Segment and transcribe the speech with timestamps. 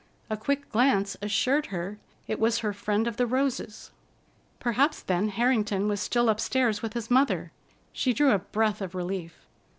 [0.31, 3.91] A quick glance assured her it was her friend of the roses.
[4.59, 7.51] Perhaps, then, Harrington was still upstairs with his mother.
[7.93, 9.45] She drew a breath of relief.